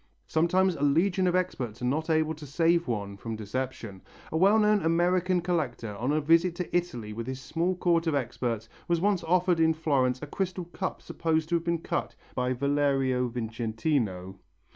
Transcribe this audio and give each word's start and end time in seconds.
Sometimes 0.25 0.75
a 0.75 0.81
legion 0.81 1.27
of 1.27 1.35
experts 1.35 1.79
are 1.79 1.85
not 1.85 2.09
able 2.09 2.33
to 2.33 2.47
save 2.47 2.87
one 2.87 3.17
from 3.17 3.35
deception. 3.35 4.01
A 4.31 4.35
well 4.37 4.57
known 4.57 4.83
American 4.83 5.41
collector 5.41 5.95
on 5.95 6.11
a 6.11 6.19
visit 6.19 6.55
to 6.55 6.75
Italy 6.75 7.13
with 7.13 7.27
his 7.27 7.39
small 7.39 7.75
court 7.75 8.07
of 8.07 8.15
experts 8.15 8.67
was 8.87 8.99
once 8.99 9.23
offered 9.23 9.59
in 9.59 9.75
Florence 9.75 10.19
a 10.23 10.25
crystal 10.25 10.65
cup 10.65 11.03
supposed 11.03 11.49
to 11.49 11.55
have 11.55 11.63
been 11.65 11.77
cut 11.83 12.15
by 12.33 12.51
Valerio 12.51 13.27
Vicentino. 13.29 14.39